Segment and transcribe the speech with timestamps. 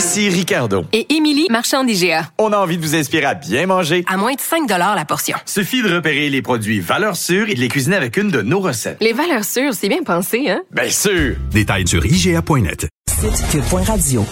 [0.00, 0.86] Ici Ricardo.
[0.94, 2.30] et Émilie, marchand d'IGA.
[2.38, 4.02] On a envie de vous inspirer à bien manger.
[4.08, 5.36] À moins de 5 la portion.
[5.44, 8.60] Suffit de repérer les produits valeurs sûres et de les cuisiner avec une de nos
[8.60, 8.96] recettes.
[9.02, 10.62] Les valeurs sûres, c'est bien pensé, hein?
[10.70, 11.36] Bien sûr!
[11.50, 12.88] Détails sur IGA.net.
[13.10, 14.24] Site cube.radio.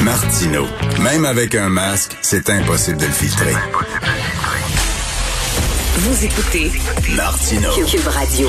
[0.00, 0.66] Martino.
[1.00, 3.54] Même avec un masque, c'est impossible de le filtrer.
[5.94, 6.72] Vous écoutez
[7.14, 7.68] Martino.
[7.88, 8.48] Cube Radio.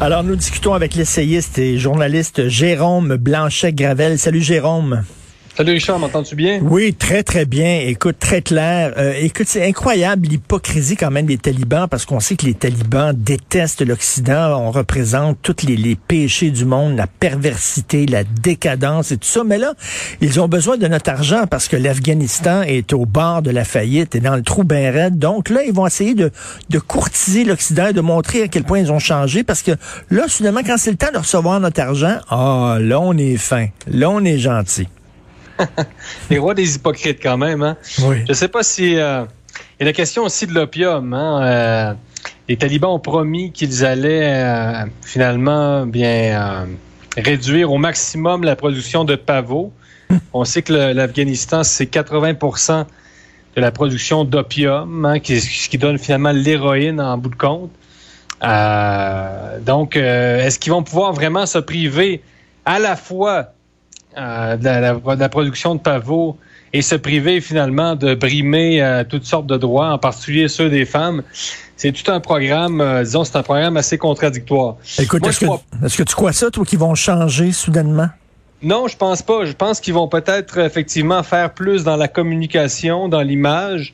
[0.00, 4.18] Alors, nous discutons avec l'essayiste et journaliste Jérôme Blanchet-Gravel.
[4.18, 5.04] Salut Jérôme.
[5.54, 6.60] Salut Richard, m'entends-tu bien?
[6.62, 7.80] Oui, très, très bien.
[7.80, 8.94] Écoute, très clair.
[8.96, 13.12] Euh, écoute, c'est incroyable l'hypocrisie quand même des talibans parce qu'on sait que les talibans
[13.14, 14.58] détestent l'Occident.
[14.58, 19.44] On représente tous les, péchés du monde, la perversité, la décadence et tout ça.
[19.44, 19.74] Mais là,
[20.22, 24.14] ils ont besoin de notre argent parce que l'Afghanistan est au bord de la faillite
[24.14, 25.18] et dans le trou bien raide.
[25.18, 26.30] Donc là, ils vont essayer de,
[26.88, 29.72] courtiser l'Occident et de montrer à quel point ils ont changé parce que
[30.10, 33.66] là, soudainement, quand c'est le temps de recevoir notre argent, ah, là, on est fin.
[33.86, 34.88] Là, on est gentil.
[36.30, 37.62] Les rois des hypocrites quand même.
[37.62, 37.76] Hein?
[38.02, 38.24] Oui.
[38.28, 38.96] Je sais pas si...
[38.96, 39.24] euh,
[39.78, 41.12] Il y a la question aussi de l'opium.
[41.12, 41.42] Hein?
[41.42, 41.94] Euh,
[42.48, 46.64] les talibans ont promis qu'ils allaient euh, finalement bien euh,
[47.16, 49.72] réduire au maximum la production de pavots.
[50.32, 52.84] On sait que l'Afghanistan, c'est 80%
[53.56, 57.70] de la production d'opium, hein, qui, ce qui donne finalement l'héroïne en bout de compte.
[58.42, 62.22] Euh, donc, euh, est-ce qu'ils vont pouvoir vraiment se priver
[62.64, 63.51] à la fois
[64.18, 66.36] euh, de, la, la- de la production de pavots
[66.72, 70.84] et se priver finalement de brimer euh, toutes sortes de droits, en particulier ceux des
[70.84, 71.22] femmes?
[71.76, 74.76] C'est tout un programme, euh, disons, c'est un programme assez contradictoire.
[74.98, 78.08] Écoute, est-ce que, crois- que tu crois ça, toi, qu'ils vont changer soudainement?
[78.62, 79.44] Non, je pense pas.
[79.44, 83.92] Je pense qu'ils vont peut-être effectivement faire plus dans la communication, dans l'image,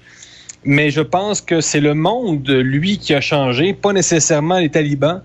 [0.65, 5.23] mais je pense que c'est le monde, lui, qui a changé, pas nécessairement les talibans.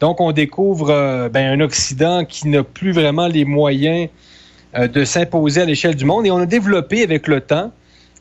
[0.00, 4.08] Donc, on découvre euh, ben, un Occident qui n'a plus vraiment les moyens
[4.76, 7.72] euh, de s'imposer à l'échelle du monde, et on a développé avec le temps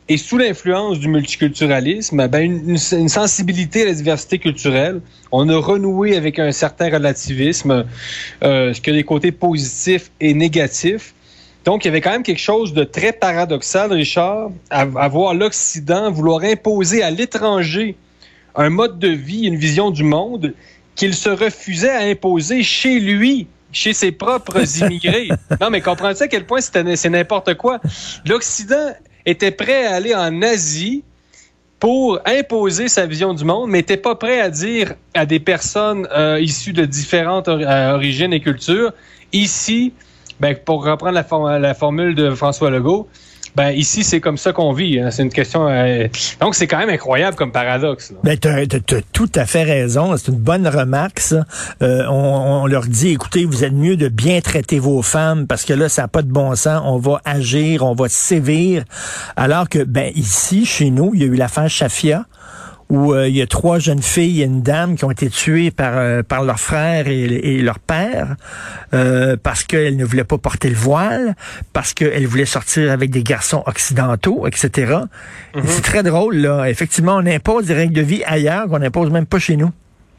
[0.07, 5.01] et sous l'influence du multiculturalisme, ben, une, sensibilité à la diversité culturelle.
[5.31, 7.85] On a renoué avec un certain relativisme,
[8.43, 11.15] euh, ce qui a des côtés positifs et négatifs.
[11.65, 15.33] Donc, il y avait quand même quelque chose de très paradoxal, Richard, à, à voir
[15.33, 17.95] l'Occident vouloir imposer à l'étranger
[18.55, 20.53] un mode de vie, une vision du monde
[20.95, 25.29] qu'il se refusait à imposer chez lui, chez ses propres immigrés.
[25.61, 27.79] non, mais comprends-tu à quel point c'est n'importe quoi?
[28.25, 28.93] L'Occident
[29.25, 31.03] était prêt à aller en Asie
[31.79, 36.07] pour imposer sa vision du monde, mais n'était pas prêt à dire à des personnes
[36.15, 38.93] euh, issues de différentes or- euh, origines et cultures,
[39.33, 39.93] ici,
[40.39, 43.09] ben, pour reprendre la, for- la formule de François Legault,
[43.55, 44.99] ben, ici, c'est comme ça qu'on vit.
[44.99, 45.11] hein.
[45.11, 45.67] C'est une question...
[45.67, 46.07] euh,
[46.41, 48.13] donc, c'est quand même incroyable comme paradoxe.
[48.23, 50.15] Ben, t'as- t'as tout à fait raison.
[50.17, 51.45] C'est une bonne remarque, ça.
[51.81, 55.65] Euh, on, on leur dit, écoutez, vous êtes mieux de bien traiter vos femmes parce
[55.65, 56.81] que là, ça n'a pas de bon sens.
[56.85, 58.83] On va agir, on va sévir.
[59.35, 62.25] Alors que, ben, ici, chez nous, il y a eu l'affaire Shafia
[62.89, 65.71] où euh, il y a trois jeunes filles et une dame qui ont été tuées
[65.71, 68.35] par, euh, par leur frère et, et leur père
[68.93, 71.35] euh, parce qu'elles ne voulaient pas porter le voile,
[71.73, 74.99] parce qu'elles voulaient sortir avec des garçons occidentaux, etc.
[75.65, 76.69] C'est très drôle, là.
[76.69, 79.71] Effectivement, on impose des règles de vie ailleurs qu'on n'impose même pas chez nous.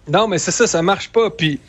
[0.09, 1.31] Non, mais c'est ça, ça marche pas.
[1.31, 1.60] Puis,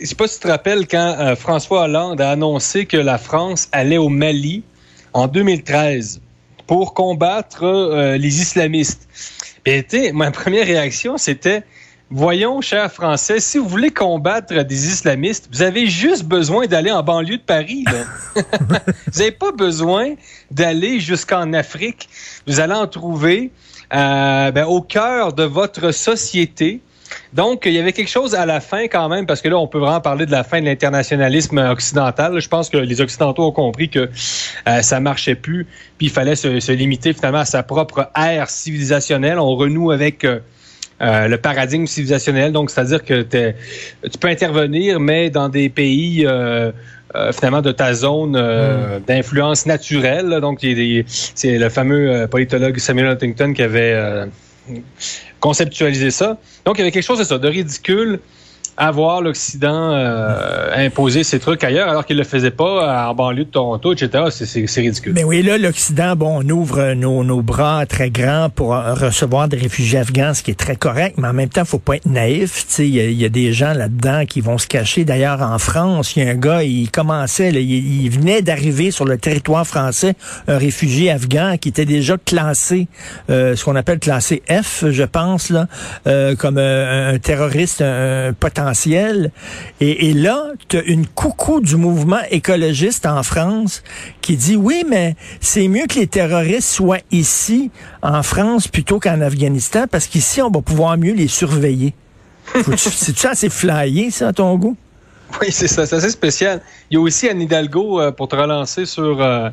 [0.00, 3.18] je sais pas si tu te rappelles quand euh, François Hollande a annoncé que la
[3.18, 4.62] France allait au Mali
[5.12, 6.20] en 2013
[6.66, 9.08] pour combattre euh, les islamistes.
[9.64, 11.64] Tu sais, ma première réaction, c'était
[12.10, 17.02] Voyons, chers Français, si vous voulez combattre des islamistes, vous avez juste besoin d'aller en
[17.02, 17.84] banlieue de Paris.
[17.84, 18.42] là.
[19.12, 20.14] vous n'avez pas besoin
[20.50, 22.08] d'aller jusqu'en Afrique.
[22.46, 23.50] Vous allez en trouver
[23.92, 26.80] euh, ben, au cœur de votre société.
[27.32, 29.66] Donc, il y avait quelque chose à la fin quand même, parce que là, on
[29.66, 32.40] peut vraiment parler de la fin de l'internationalisme occidental.
[32.40, 34.08] Je pense que les Occidentaux ont compris que
[34.68, 35.66] euh, ça marchait plus,
[35.96, 39.38] puis il fallait se, se limiter finalement à sa propre ère civilisationnelle.
[39.38, 40.40] On renoue avec euh,
[41.00, 46.72] euh, le paradigme civilisationnel, donc c'est-à-dire que tu peux intervenir, mais dans des pays euh,
[47.14, 50.40] euh, finalement de ta zone euh, d'influence naturelle.
[50.40, 54.26] Donc, c'est le fameux euh, politologue Samuel Huntington qui avait
[55.40, 56.38] conceptualisé ça.
[56.64, 58.20] Donc, il y avait quelque chose de ça, de ridicule
[58.78, 63.44] à voir l'Occident euh, imposer ses trucs ailleurs alors qu'il le faisait pas en banlieue
[63.44, 64.24] de Toronto, etc.
[64.30, 65.12] C'est- ridicule.
[65.14, 69.48] Mais oui, là, l'Occident, bon, on ouvre nos, nos bras très grands pour euh, recevoir
[69.48, 72.06] des réfugiés afghans, ce qui est très correct, mais en même temps, faut pas être
[72.06, 72.64] naïf.
[72.78, 75.04] Il y, y a des gens là-dedans qui vont se cacher.
[75.04, 79.18] D'ailleurs, en France, il y a un gars, il commençait, il, venait d'arriver sur le
[79.18, 80.14] territoire français,
[80.46, 82.86] un réfugié afghan qui était déjà classé,
[83.30, 85.66] euh, ce qu'on appelle classé F, je pense, là,
[86.06, 88.67] euh, comme euh, un terroriste un potentiel.
[89.80, 93.82] Et, là, tu as une coucou du mouvement écologiste en France
[94.20, 97.70] qui dit oui, mais c'est mieux que les terroristes soient ici,
[98.02, 101.94] en France, plutôt qu'en Afghanistan, parce qu'ici, on va pouvoir mieux les surveiller.
[102.76, 104.76] C'est-tu assez flyé, ça, à ton goût?
[105.40, 106.60] Oui, c'est ça, c'est assez spécial.
[106.90, 109.50] Il y a aussi Anne Hidalgo, euh, pour te relancer sur euh,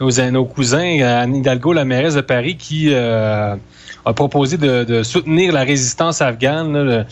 [0.00, 3.56] nos, cousins, Anne Hidalgo, la mairesse de Paris, qui euh,
[4.04, 7.06] a proposé de, soutenir la résistance afghane.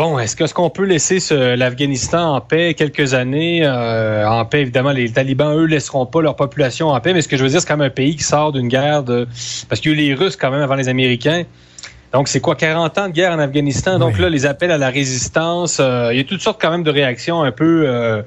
[0.00, 1.18] Bon, est-ce que- est-ce qu'on peut laisser
[1.56, 3.60] l'Afghanistan en paix quelques années?
[3.66, 7.28] euh, en paix, évidemment, les talibans, eux, laisseront pas leur population en paix, mais ce
[7.28, 9.28] que je veux dire, c'est quand même un pays qui sort d'une guerre de...
[9.68, 11.42] Parce qu'il y a eu les Russes quand même avant les Américains.
[12.14, 13.98] Donc, c'est quoi, 40 ans de guerre en Afghanistan?
[13.98, 14.22] Donc Oui.
[14.22, 16.90] là, les appels à la résistance, euh, il y a toutes sortes quand même de
[16.90, 18.22] réactions un peu, euh,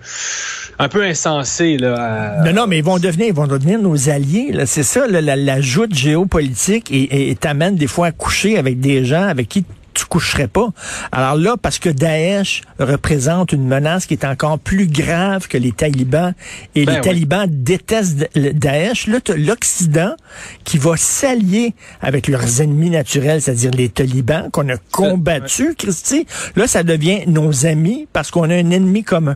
[0.77, 1.77] un peu insensées.
[1.77, 4.51] Là, à- Non, non, mais ils vont devenir, ils vont devenir nos alliés.
[4.53, 4.67] là.
[4.67, 8.79] C'est ça, là, la, la joute géopolitique et et t'amène des fois à coucher avec
[8.79, 9.65] des gens avec qui
[10.13, 10.69] tu coucherais pas.
[11.11, 15.71] Alors là, parce que Daesh représente une menace qui est encore plus grave que les
[15.71, 16.33] talibans
[16.75, 17.03] et Ben les oui.
[17.03, 20.15] talibans détestent Daesh, là, l'Occident
[20.63, 26.27] qui va s'allier avec leurs ennemis naturels, c'est-à-dire les talibans qu'on a combattus, Christy.
[26.55, 29.35] Là, ça devient nos amis parce qu'on a un ennemi commun.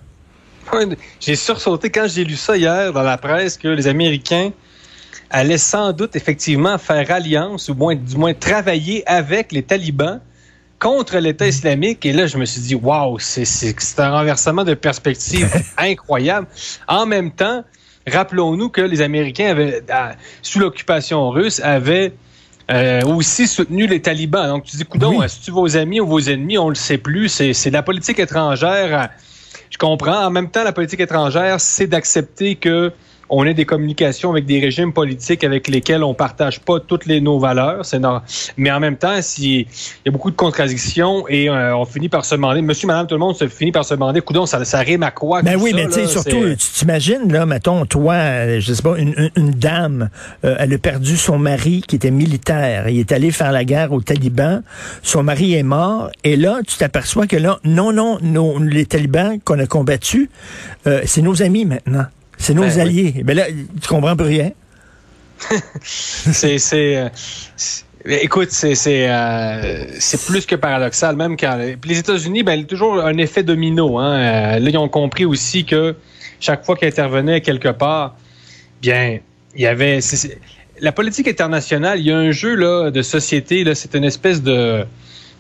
[1.19, 4.51] J'ai sursauté quand j'ai lu ça hier dans la presse que les Américains
[5.29, 10.19] allaient sans doute effectivement faire alliance ou moins, du moins travailler avec les talibans
[10.79, 12.06] contre l'État islamique.
[12.06, 16.47] Et là, je me suis dit, waouh, c'est un renversement de perspective incroyable.
[16.88, 17.63] En même temps,
[18.07, 19.83] rappelons-nous que les Américains avaient,
[20.41, 22.13] sous l'occupation russe, avaient
[22.69, 24.47] euh, aussi soutenu les talibans.
[24.47, 25.25] Donc, tu dis, coudon, Oui.
[25.25, 26.57] est-ce que tu vos amis ou vos ennemis?
[26.57, 27.29] On le sait plus.
[27.29, 29.09] C'est la politique étrangère.
[29.69, 30.25] Je comprends.
[30.25, 32.91] En même temps, la politique étrangère, c'est d'accepter que
[33.29, 37.19] on ait des communications avec des régimes politiques avec lesquels on partage pas toutes les
[37.19, 37.85] nos valeurs.
[37.85, 38.00] C'est
[38.57, 39.65] Mais en même temps, si- il
[40.06, 43.15] y a beaucoup de contradictions et euh, on finit par se demander, monsieur, madame, tout
[43.15, 45.41] le monde se finit par se demander, coudon, ça, ça rime à quoi?
[45.41, 48.81] Ben oui, ça, mais tu sais, surtout, tu t'imagines, là, mettons, toi, euh, je sais
[48.81, 50.09] pas, une, une- une dame,
[50.45, 52.88] euh, elle a perdu son mari qui était militaire.
[52.89, 54.62] Il est allé faire la guerre aux talibans.
[55.03, 56.09] Son mari est mort.
[56.24, 60.29] Et là, tu t'aperçois que là, non, non, nos- les talibans qu'on a combattus,
[60.85, 62.06] euh, c'est nos amis maintenant.
[62.38, 62.81] C'est nos Ben oui.
[62.81, 63.24] alliés.
[63.24, 63.45] Ben là,
[63.81, 64.51] tu comprends plus rien.
[65.84, 67.10] c'est c'est euh,
[67.56, 67.84] c'est-
[68.24, 72.62] écoute c'est c'est euh, c'est plus que paradoxal même quand puis les États-Unis ben il
[72.62, 75.95] y a toujours un effet domino hein Euh, là ils ont compris aussi que
[76.39, 78.16] chaque fois qu'ils intervenaient quelque part
[78.81, 79.19] bien
[79.56, 80.00] il y avait
[80.81, 84.42] la politique internationale il y a un jeu là de société là c'est une espèce
[84.42, 84.86] de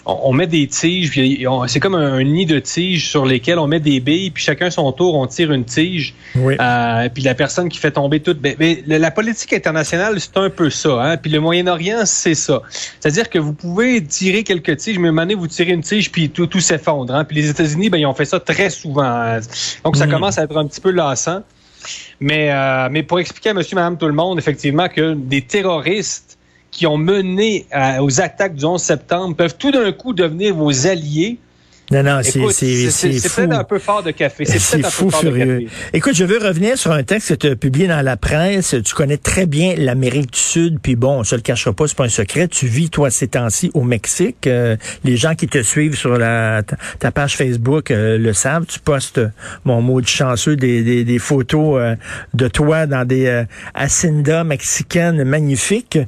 [0.07, 3.25] on, on met des tiges, puis on- c'est comme un, un nid de tiges sur
[3.25, 6.13] lesquels on met des billes, puis chacun son tour, on tire une tige.
[6.35, 6.55] Oui.
[6.59, 8.33] Euh, puis la personne qui fait tomber tout.
[8.33, 10.89] Ben, ben, la politique internationale, c'est un peu ça.
[11.03, 11.17] Hein?
[11.17, 12.61] Puis le Moyen-Orient, c'est ça.
[12.99, 15.83] C'est-à-dire que vous pouvez tirer quelques tiges, mais à un moment donné, vous tirez une
[15.83, 17.13] tige, puis tout, tout s'effondre.
[17.13, 17.23] Hein?
[17.25, 19.03] Puis les États-Unis, ben, ils ont fait ça très souvent.
[19.03, 19.39] hein.
[19.83, 20.11] Donc ça Mm.
[20.11, 21.41] commence à être un petit peu lassant.
[22.19, 26.26] Mais, euh, mais pour expliquer à monsieur, madame, tout le monde, effectivement, que des terroristes
[26.77, 27.65] qui ont mené
[27.99, 31.39] aux attaques du 11 septembre peuvent tout d'un coup devenir vos alliés.
[31.89, 33.41] Non, non, c'est Écoute, c'est- c'est c'est fou.
[33.41, 34.43] peut-être un peu fort de café.
[34.43, 35.67] C'est fou furieux.
[35.93, 38.75] Écoute, je veux revenir sur un texte que tu as publié dans la presse.
[38.83, 41.95] Tu connais très bien l'Amérique du Sud, puis bon, on se le cachera pas, c'est
[41.95, 42.49] pas un secret.
[42.49, 44.47] Tu vis, toi, ces temps-ci au Mexique.
[44.47, 44.75] Euh,
[45.05, 48.65] les gens qui te suivent sur la, ta, ta page Facebook euh, le savent.
[48.67, 49.21] Tu postes,
[49.63, 51.95] mon mot de chanceux, des, des, des photos euh,
[52.33, 55.99] de toi dans des haciendas mexicaines magnifiques.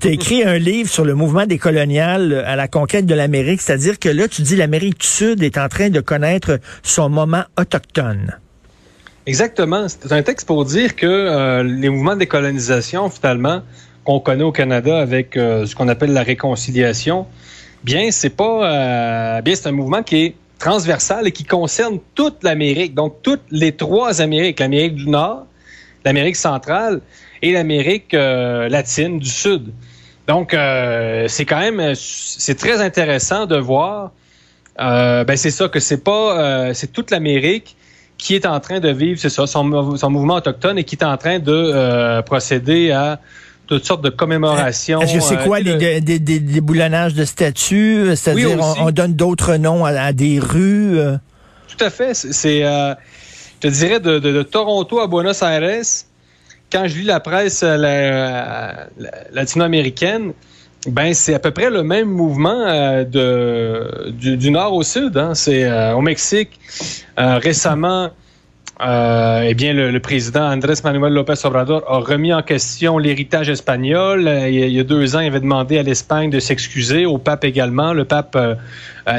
[0.00, 3.60] Tu as écrit un livre sur le mouvement des coloniales à la conquête de l'Amérique,
[3.60, 7.44] c'est-à-dire que là, tu dis l'Amérique du Sud est en train de connaître son moment
[7.58, 8.38] autochtone.
[9.26, 9.86] Exactement.
[9.88, 13.62] C'est un texte pour dire que euh, les mouvements de décolonisation, finalement,
[14.04, 17.26] qu'on connaît au Canada avec euh, ce qu'on appelle la réconciliation,
[17.84, 22.42] bien, c'est pas euh, bien, c'est un mouvement qui est transversal et qui concerne toute
[22.42, 22.94] l'Amérique.
[22.94, 25.46] Donc, toutes les trois Amériques, l'Amérique du Nord,
[26.04, 27.00] l'Amérique centrale
[27.42, 29.72] et l'Amérique latine du Sud.
[30.26, 34.12] Donc, c'est quand même, c'est très intéressant de voir.
[34.78, 37.76] Euh, ben, c'est ça que c'est pas, euh, c'est toute l'Amérique
[38.18, 41.04] qui est en train de vivre, c'est ça, son, son mouvement autochtone et qui est
[41.04, 43.18] en train de euh, procéder à
[43.66, 45.00] toutes sortes de commémorations.
[45.00, 48.14] Est-ce que c'est euh, quoi, les, le- des, des, des boulonnages de statues?
[48.16, 50.98] C'est-à-dire, Oui, on, donne d'autres noms à, à des rues?
[50.98, 51.16] euh?
[51.68, 52.14] Tout à fait.
[52.14, 52.94] C'est, euh,
[53.62, 55.82] je te dirais, de, de- de Toronto à Buenos Aires,
[56.72, 60.32] quand je lis la presse euh, la- la- latino-américaine,
[60.86, 65.16] ben c'est à peu près le même mouvement euh, de, du, nord au sud.
[65.16, 65.34] hein.
[65.34, 66.58] C'est euh, au Mexique.
[67.18, 68.10] euh, récemment,
[68.82, 74.22] eh bien, le, président Andrés Manuel López Obrador a remis en question l'héritage espagnol.
[74.48, 77.92] Il, y a, deux ans, il avait demandé à l'Espagne de s'excuser, au pape également.
[77.92, 78.38] Le pape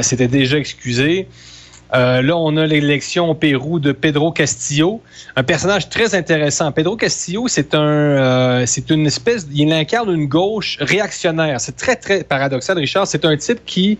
[0.00, 1.28] s'était déjà excusé.
[1.94, 5.02] Euh, là, on a l'élection au Pérou de Pedro Castillo,
[5.36, 6.72] un personnage très intéressant.
[6.72, 11.60] Pedro Castillo, c'est un, euh, c'est une espèce, il incarne une gauche réactionnaire.
[11.60, 13.06] C'est très très paradoxal, Richard.
[13.06, 13.98] C'est un type qui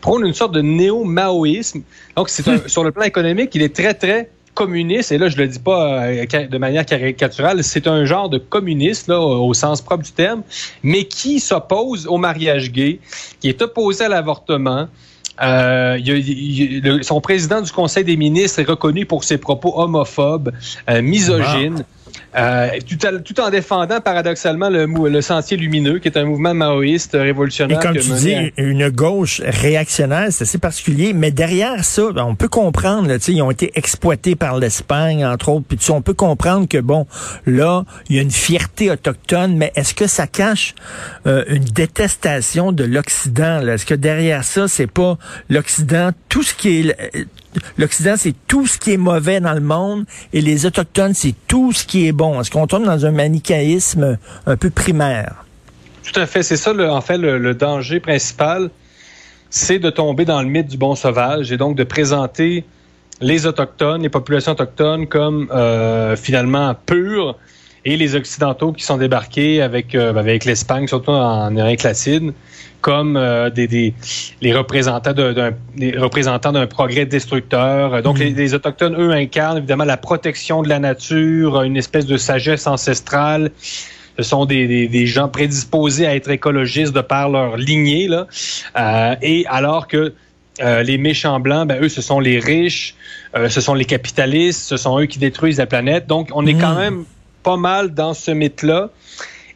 [0.00, 1.82] prône une sorte de néo-maoïsme.
[2.16, 5.10] Donc, c'est un- sur le plan économique, il est très très communiste.
[5.10, 7.64] Et là, je le dis pas euh, de manière caricaturale.
[7.64, 10.42] C'est un genre de communiste là, au sens propre du terme,
[10.84, 13.00] mais qui s'oppose au mariage gay,
[13.40, 14.86] qui est opposé à l'avortement.
[15.42, 15.98] Euh,
[17.02, 20.52] son président du Conseil des ministres est reconnu pour ses propos homophobes,
[20.88, 21.84] euh, misogynes,
[22.36, 26.54] euh, tout, à- tout en défendant paradoxalement le, le Sentier lumineux, qui est un mouvement
[26.54, 27.80] maoïste Et révolutionnaire.
[27.80, 31.12] comme que tu dis, à- une gauche réactionnaire, c'est assez particulier.
[31.12, 35.24] Mais derrière ça, on peut comprendre, là, tu sais, ils ont été exploités par l'Espagne,
[35.24, 35.66] entre autres.
[35.68, 37.06] Puis tu sais, on peut comprendre que, bon,
[37.46, 40.74] là, il y a une fierté autochtone, mais est-ce que ça cache
[41.26, 43.66] euh, une détestation de l'Occident?
[43.66, 45.18] Est-ce que derrière ça, c'est pas
[45.48, 47.26] l'Occident, tout ce qui est...
[47.78, 51.72] L'Occident, c'est tout ce qui est mauvais dans le monde et les Autochtones, c'est tout
[51.72, 52.40] ce qui est bon.
[52.40, 55.44] Est-ce qu'on tombe dans un manichéisme un peu primaire?
[56.02, 56.42] Tout à fait.
[56.42, 58.70] C'est ça, en fait, le, le danger principal,
[59.50, 62.64] c'est de tomber dans le mythe du bon sauvage et donc de présenter
[63.20, 67.36] les Autochtones, les populations autochtones comme euh, finalement pures
[67.84, 72.32] et les Occidentaux qui sont débarqués avec, euh, avec l'Espagne, surtout en Amérique latine,
[72.80, 73.94] comme euh, des, des-
[74.40, 78.02] les représentants de- d'un les représentants d'un progrès destructeur.
[78.02, 82.16] Donc, les, les Autochtones, eux, incarnent évidemment la protection de la nature, une espèce de
[82.16, 83.50] sagesse ancestrale.
[84.16, 88.06] Ce sont des, des, des gens prédisposés à être écologistes de par leur lignée.
[88.08, 88.26] Là.
[88.78, 90.12] Euh, et alors que
[90.62, 92.94] euh, les méchants blancs, ben, eux, ce sont les riches,
[93.36, 96.06] euh, ce sont les capitalistes, ce sont eux qui détruisent la planète.
[96.06, 96.78] Donc, on est quand Mm.
[96.78, 97.04] même
[97.44, 98.90] pas mal dans ce mythe-là.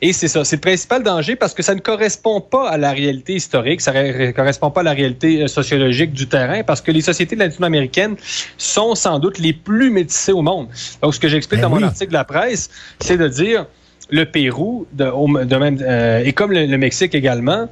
[0.00, 2.92] Et c'est ça, c'est le principal danger parce que ça ne correspond pas à la
[2.92, 6.92] réalité historique, ça ne correspond pas à la réalité euh, sociologique du terrain parce que
[6.92, 8.14] les sociétés latino-américaines
[8.59, 10.68] sont sans doute les plus métissées au monde.
[11.02, 11.80] Donc, ce que j'explique Ben dans oui.
[11.80, 13.66] mon article de la presse, c'est de dire
[14.09, 17.68] le Pérou, de, même, euh, et comme le, le Mexique également,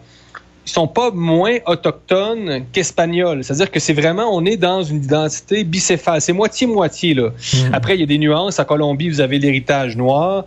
[0.67, 3.45] sont pas moins autochtones qu'espagnols.
[3.45, 6.21] C'est-à-dire que c'est vraiment, on est dans une identité bicéphale.
[6.21, 7.31] C'est moitié-moitié, là.
[7.73, 8.61] Après, il y a des nuances.
[8.61, 10.45] À Colombie, vous avez l'héritage noir.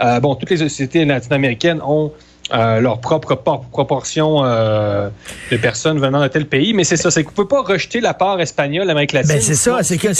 [0.00, 2.12] Euh, bon, toutes les sociétés latino-américaines ont
[2.52, 5.08] euh, leur propre por- proportion euh,
[5.50, 6.72] de personnes venant de tel pays.
[6.74, 9.34] Mais c'est ça, c'est que vous pouvez pas rejeter la part espagnole l'Amérique latine.
[9.34, 10.14] Ben c'est ça, c'est comme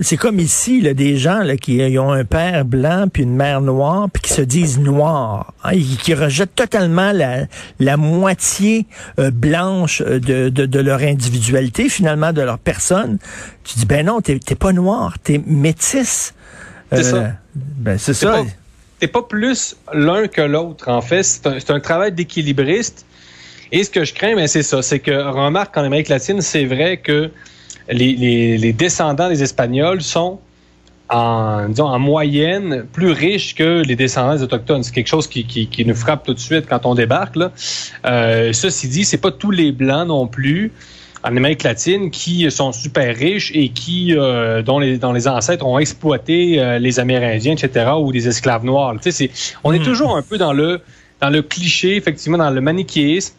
[0.00, 3.22] c'est comme ici là, des gens là, qui euh, ils ont un père blanc puis
[3.24, 7.46] une mère noire puis qui se disent noirs, hein, et qui rejettent totalement la,
[7.80, 8.86] la moitié
[9.18, 13.18] euh, blanche euh, de, de, de leur individualité finalement de leur personne.
[13.64, 16.34] Tu dis ben non, t'es pas noir, t'es métisse.
[16.92, 17.32] C'est ça.
[17.54, 18.32] Ben c'est C'est ça.
[18.32, 18.44] pas-
[18.98, 21.22] T'es pas plus l'un que l'autre, en fait.
[21.22, 23.04] C'est un, travail d'équilibriste.
[23.72, 24.80] Et ce que je crains, ben, c'est ça.
[24.80, 27.30] C'est que, remarque qu'en Amérique latine, c'est vrai que
[27.88, 30.40] les, descendants des Espagnols sont
[31.08, 34.82] en, disons, en moyenne plus riches que les descendants des Autochtones.
[34.82, 37.36] C'est quelque chose qui nous frappe tout de suite quand on débarque.
[37.36, 37.52] Là.
[38.06, 40.72] Euh, ceci dit, c'est pas tous les Blancs non plus
[41.26, 45.66] en Amérique latine qui sont super riches et qui euh, dont, les, dont les ancêtres
[45.66, 48.94] ont exploité euh, les Amérindiens, etc., ou des esclaves noirs.
[48.94, 49.30] Tu sais, c'est-
[49.64, 49.82] on est Mm.
[49.84, 50.80] toujours un peu dans le
[51.20, 53.34] dans le cliché, effectivement, dans le manichéisme.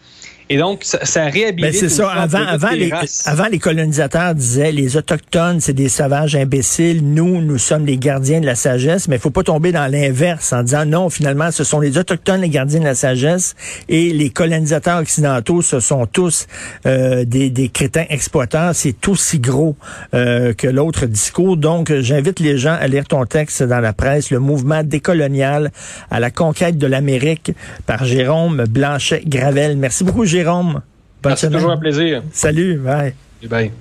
[0.50, 1.62] Et donc, ça, ça réhabilite.
[1.62, 2.10] Ben c'est ça.
[2.10, 2.92] Avant, avant, les,
[3.25, 7.01] avant, les colonisateurs disaient les Autochtones, c'est des sauvages imbéciles.
[7.04, 9.08] Nous, nous sommes les gardiens de la sagesse.
[9.08, 12.42] Mais il faut pas tomber dans l'inverse en disant non, finalement, ce sont les Autochtones
[12.42, 13.56] les gardiens de la sagesse
[13.89, 16.48] et les colonisateurs occidentaux, ce sont tous
[16.86, 18.74] euh, des, des crétins exploiteurs.
[18.74, 19.75] C'est aussi gros
[20.13, 21.58] euh, que l'autre discours.
[21.58, 25.72] Donc, j'invite les gens à lire ton texte dans la presse, le mouvement décolonial
[26.10, 27.51] à la conquête de l'Amérique
[27.86, 29.77] par Jérôme Blanchet-Gravel.
[29.77, 30.37] Merci beaucoup, Jérôme.
[31.24, 31.60] Bonne Ah, C'est semaine.
[31.60, 32.22] toujours un plaisir.
[32.32, 33.13] Salut, bye.
[33.41, 33.72] Et bye.